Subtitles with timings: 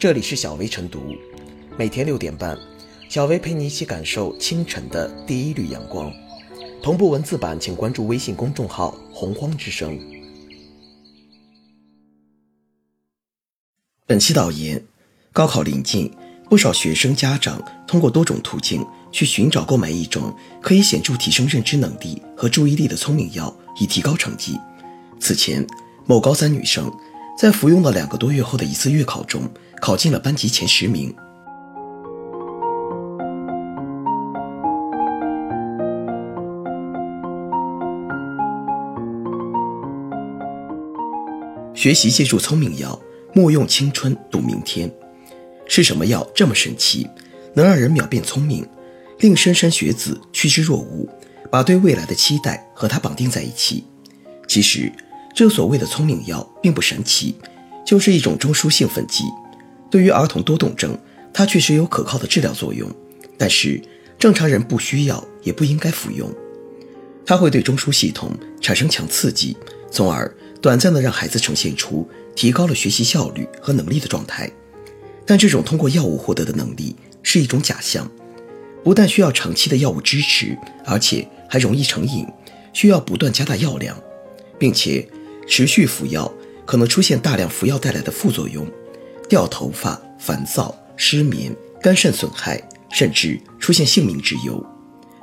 [0.00, 1.14] 这里是小薇晨读，
[1.76, 2.58] 每天六点半，
[3.10, 6.10] 小薇陪你一起感受清晨的第一缕阳光。
[6.82, 10.00] 同步文字版，请关注微信公众号“洪荒之声”。
[14.08, 14.82] 本期导言：
[15.34, 16.10] 高考临近，
[16.48, 18.82] 不少学生家长通过多种途径
[19.12, 24.58] 去寻找购买一种可以显著提升认知能力和注意力的聪明药，以提高成绩。
[25.20, 25.62] 此前，
[26.06, 26.90] 某高三女生
[27.40, 29.48] 在服用了两个多月后的一次月考中，
[29.80, 31.10] 考进了班级前十名。
[41.72, 43.00] 学习借助聪明药，
[43.32, 44.92] 莫用青春赌明天。
[45.66, 47.08] 是什么药这么神奇，
[47.54, 48.68] 能让人秒变聪明，
[49.20, 51.08] 令莘莘学子趋之若鹜，
[51.50, 53.86] 把对未来的期待和它绑定在一起？
[54.46, 54.92] 其实，
[55.40, 57.34] 这所谓的聪明药并不神奇，
[57.82, 59.24] 就是一种中枢兴奋剂。
[59.90, 60.94] 对于儿童多动症，
[61.32, 62.86] 它确实有可靠的治疗作用，
[63.38, 63.80] 但是
[64.18, 66.30] 正常人不需要也不应该服用。
[67.24, 69.56] 它会对中枢系统产生强刺激，
[69.90, 70.30] 从而。
[70.60, 74.52] 短暂的让孩子呈现出提高了学习效率和能力的状态，
[75.24, 78.06] 但这种通过药物获得的能力是一种假象，
[78.84, 80.54] 不但需要长期的药物支持，
[80.84, 82.26] 而且还容易成瘾，
[82.74, 83.98] 需要不断加大药量，
[84.58, 85.08] 并且
[85.50, 86.32] 持续服药
[86.64, 88.64] 可能出现大量服药带来的副作用，
[89.28, 94.64] 掉头发、烦躁、失眠、肝肾损害，甚至出现性命之忧，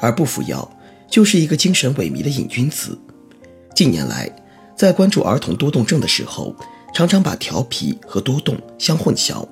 [0.00, 0.68] 而不服药
[1.10, 2.98] 就是一个精神萎靡的瘾君子。
[3.76, 4.28] 近年来。
[4.76, 6.52] 在关注儿童多动症的时候，
[6.92, 9.46] 常常把调皮和多动相混淆，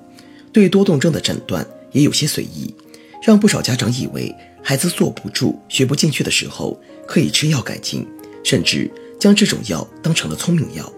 [0.51, 2.75] 对多动症的诊断也有些随意，
[3.25, 6.77] 让不少家长以为孩子坐不住、学不进去的时候
[7.07, 8.05] 可以吃药改进，
[8.43, 10.91] 甚至将这种药当成了聪明药。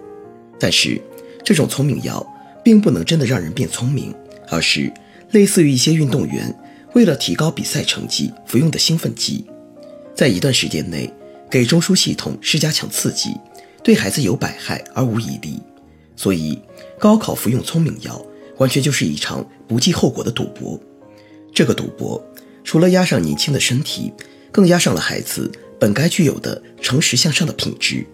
[0.58, 1.00] 但是，
[1.44, 2.26] 这种聪明药
[2.64, 4.14] 并不能真的让人变聪明，
[4.48, 4.92] 而是
[5.30, 6.54] 类似于一些运动员
[6.94, 9.44] 为了提高比赛成绩服用的兴奋剂，
[10.14, 11.12] 在一段时间内
[11.50, 13.34] 给中枢系统施加强刺激。
[13.82, 15.62] 对孩子有百害而无一利，
[16.16, 16.60] 所以
[16.98, 18.20] 高考服用聪明药，
[18.56, 20.80] 完全就是一场不计后果的赌博。
[21.54, 22.20] 这个赌博
[22.64, 24.12] 除了压上年轻的身体，
[24.50, 25.48] 更压上了孩子
[25.78, 28.04] 本该具有的诚实向上的品质。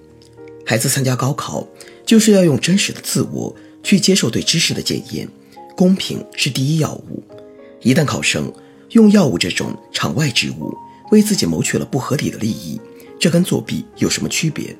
[0.64, 1.66] 孩子参加高考，
[2.06, 5.28] 就是要用真实的自我去接受对知识的检验，
[5.76, 7.22] 公平是第一要务。
[7.80, 8.52] 一旦考生
[8.90, 10.72] 用药物这种场外之物
[11.10, 12.80] 为自己谋取了不合理的利益，
[13.18, 14.76] 这跟作弊有什么区别？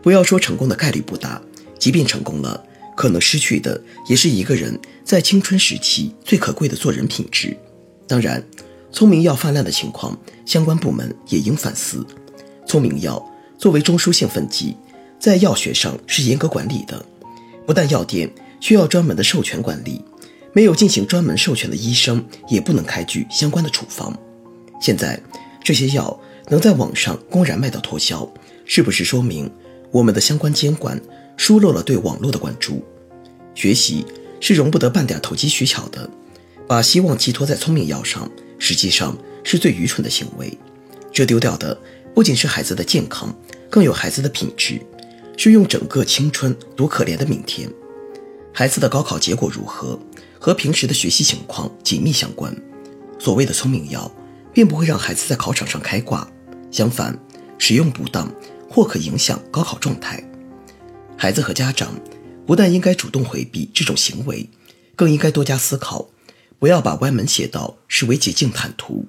[0.00, 1.42] 不要说成功的概率不大，
[1.78, 2.64] 即便成功了，
[2.96, 7.56] 可能失去的也是一个人在青春时期最可贵的做人品质。
[8.06, 8.42] 当然，
[8.92, 12.06] 聪明药泛滥的情况，相关部门也应反思。
[12.66, 13.22] 聪明药
[13.58, 14.76] 作为中枢兴奋剂，
[15.18, 17.04] 在药学上是严格管理的，
[17.66, 18.30] 不但药店
[18.60, 20.02] 需要专门的授权管理，
[20.52, 24.16] 没有进行专门授权的医生也不能开具相关的处方。
[24.80, 25.20] 现在
[25.62, 26.18] 这些药
[26.48, 28.28] 能在网上公然卖到脱销，
[28.64, 29.50] 是不是说明？
[29.90, 31.00] 我们的相关监管
[31.36, 32.84] 疏漏了对网络的关注，
[33.54, 34.04] 学习
[34.38, 36.08] 是容不得半点投机取巧的，
[36.66, 40.56] 把希望寄托在聪明药上，实际上是最愚蠢的行为。
[41.10, 41.76] 这丢掉的
[42.14, 43.34] 不仅是孩子的健康，
[43.70, 44.78] 更有孩子的品质，
[45.38, 47.70] 是用整个青春赌可怜的明天。
[48.52, 49.98] 孩子的高考结果如何，
[50.38, 52.54] 和平时的学习情况紧密相关。
[53.18, 54.10] 所谓的聪明药，
[54.52, 56.28] 并不会让孩子在考场上开挂，
[56.70, 57.18] 相反，
[57.56, 58.30] 使用不当。
[58.70, 60.22] 或可影响高考状态，
[61.16, 61.90] 孩子和家长
[62.46, 64.46] 不但应该主动回避这种行为，
[64.94, 66.06] 更应该多加思考，
[66.58, 69.06] 不要把歪门邪道视为捷径坦途。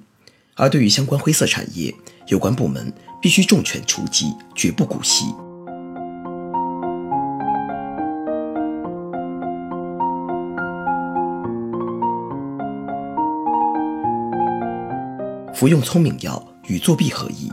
[0.54, 1.94] 而对于相关灰色产业，
[2.28, 5.26] 有关部门必须重拳出击，绝不姑息。
[15.60, 17.52] 服用聪明药与作弊何异？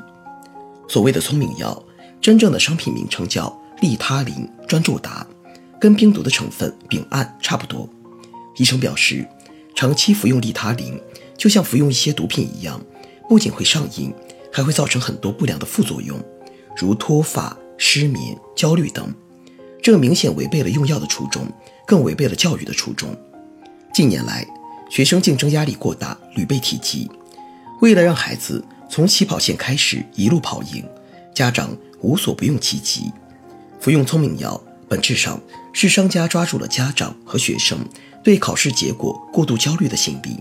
[0.87, 1.83] 所谓的聪明药。
[2.21, 5.27] 真正的商品名称叫利他林专注达，
[5.77, 7.85] 跟冰毒的成分丙胺差不多。
[8.55, 9.27] 医生表示，
[9.75, 10.97] 长期服用利他林
[11.37, 12.81] 就像服用一些毒品一样，
[13.27, 14.13] 不仅会上瘾，
[14.53, 16.17] 还会造成很多不良的副作用，
[16.77, 19.13] 如脱发、失眠、焦虑等。
[19.83, 21.45] 这明显违背了用药的初衷，
[21.85, 23.13] 更违背了教育的初衷。
[23.93, 24.47] 近年来，
[24.89, 27.11] 学生竞争压力过大，屡被提及。
[27.81, 30.83] 为了让孩子从起跑线开始一路跑赢，
[31.33, 31.75] 家长。
[32.01, 33.11] 无所不用其极，
[33.79, 35.41] 服用聪明药本质上
[35.73, 37.79] 是商家抓住了家长和学生
[38.23, 40.37] 对考试结果过度焦虑的心理。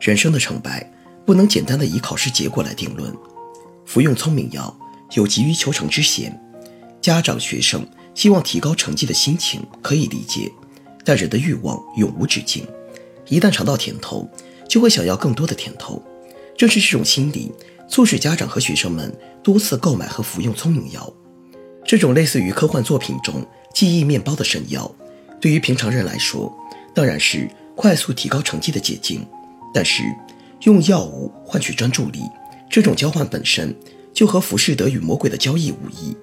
[0.00, 0.88] 人生的成败
[1.24, 3.12] 不能简单的以考试结果来定论。
[3.84, 4.72] 服用聪明药
[5.14, 6.40] 有急于求成之嫌，
[7.00, 7.84] 家长、学生
[8.14, 10.48] 希望提高成绩的心情可以理解，
[11.04, 12.64] 但人的欲望永无止境，
[13.26, 14.30] 一旦尝到甜头，
[14.68, 16.00] 就会想要更多的甜头。
[16.56, 17.52] 正是这种心理，
[17.88, 21.12] 促使家长和学生们多次购买和服用聪明药。
[21.84, 24.92] 这种类似于科幻作品中记忆面包的神药，
[25.40, 26.52] 对于平常人来说，
[26.94, 29.24] 当然是快速提高成绩的捷径。
[29.74, 30.02] 但是，
[30.62, 32.20] 用药物换取专注力，
[32.70, 33.76] 这种交换本身
[34.14, 36.16] 就和浮士德与魔鬼的交易无异。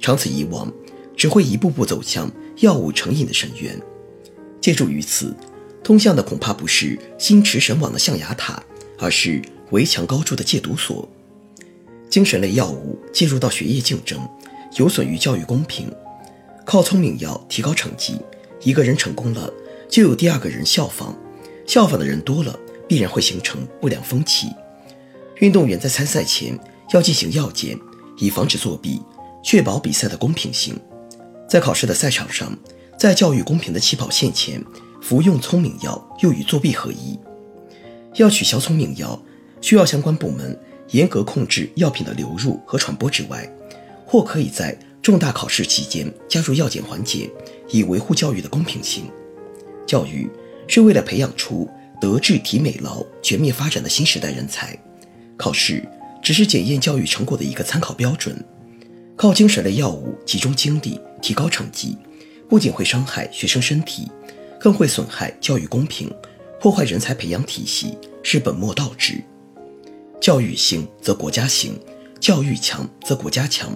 [0.00, 0.70] 长此以往，
[1.16, 3.80] 只会一步步走向药物成瘾的深渊。
[4.60, 5.34] 借助于此，
[5.84, 8.60] 通向的恐怕不是心驰神往的象牙塔，
[8.98, 9.40] 而是
[9.70, 11.08] 围墙高筑的戒毒所。
[12.08, 14.18] 精神类药物进入到学业竞争，
[14.76, 15.90] 有损于教育公平。
[16.64, 18.18] 靠聪明药提高成绩，
[18.62, 19.52] 一个人成功了，
[19.88, 21.14] 就有第二个人效仿，
[21.66, 24.48] 效仿的人多了，必然会形成不良风气。
[25.36, 26.58] 运动员在参赛前
[26.92, 27.78] 要进行药检，
[28.18, 29.00] 以防止作弊。
[29.40, 30.78] 确保比赛的公平性，
[31.48, 32.58] 在考试的赛场上，
[32.98, 34.62] 在教育公平的起跑线前
[35.00, 37.18] 服用聪明药又与作弊何异？
[38.16, 39.18] 要取消聪明药，
[39.60, 40.58] 需要相关部门
[40.90, 43.50] 严格控制药品的流入和传播之外，
[44.06, 47.30] 或可以在重大考试期间加入药检环节，
[47.68, 49.04] 以维护教育的公平性。
[49.86, 50.28] 教育
[50.66, 51.68] 是为了培养出
[52.00, 54.78] 德智体美劳全面发展的新时代人才，
[55.36, 55.82] 考试
[56.22, 58.42] 只是检验教育成果的一个参考标准。
[59.16, 61.96] 靠精神类药物集中精力提高成绩，
[62.48, 64.08] 不仅会伤害学生身体，
[64.60, 66.08] 更会损害教育公平，
[66.60, 69.22] 破坏人才培养体系，是本末倒置。
[70.20, 71.78] 教育兴则国家兴，
[72.20, 73.70] 教育强则国家强。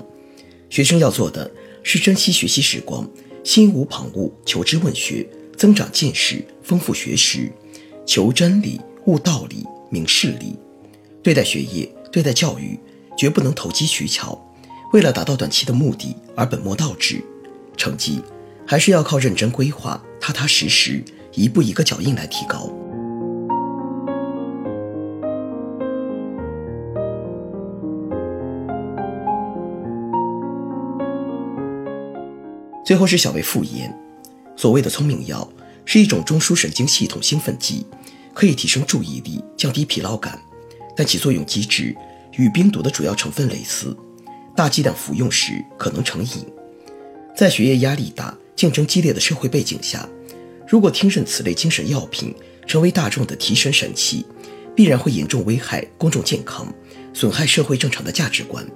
[0.69, 1.51] 学生要做的
[1.83, 3.09] 是珍惜学习时光，
[3.45, 7.51] 心无旁骛求知问学，增长见识，丰富学识，
[8.05, 10.57] 求真理，悟道理，明事理。
[11.23, 12.79] 对待学业，对待教育，
[13.17, 14.39] 绝不能投机取巧。
[14.93, 17.23] 为了达到短期的目的而本末倒置，
[17.77, 18.21] 成绩
[18.67, 21.03] 还是要靠认真规划、踏踏实实、
[21.35, 22.71] 一步一个脚印来提高。
[32.85, 33.97] 最后是小薇复言，
[34.57, 35.49] 所谓的聪明药
[35.85, 37.87] 是一种中枢神经系统兴奋剂，
[38.35, 40.41] 可以提升注意力、降低疲劳感，
[40.97, 41.97] 但其作用机制
[42.33, 43.97] 与冰毒的主要成分类似。
[44.55, 46.47] 大剂量服用时可能成瘾，
[47.35, 50.07] 在学业压力大、竞争激烈的社会背景下，
[50.69, 52.35] 如果听任此类精神药品
[52.67, 54.27] 成为大众的提神神器，
[54.75, 56.67] 必然会严重危害公众健康，
[57.15, 58.67] 损害社会正常的价值观。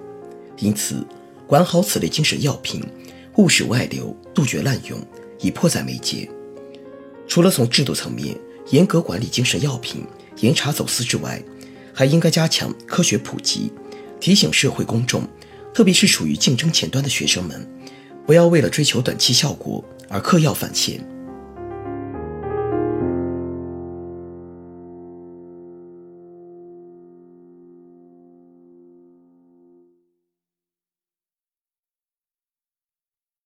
[0.58, 1.06] 因此，
[1.46, 2.82] 管好此类精神药品，
[3.36, 4.98] 勿使外流，杜绝滥用，
[5.40, 6.28] 已迫在眉睫。
[7.28, 8.36] 除了从制度层面
[8.70, 10.04] 严格管理精神药品、
[10.40, 11.42] 严查走私之外，
[11.92, 13.70] 还应该加强科学普及，
[14.18, 15.22] 提醒社会公众。
[15.74, 17.68] 特别是处于竞争前端的学生们，
[18.24, 21.06] 不要为了追求短期效果而嗑药返钱。